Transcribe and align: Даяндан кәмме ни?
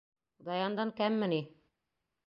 Даяндан 0.47 0.95
кәмме 1.03 1.31
ни? 1.35 1.41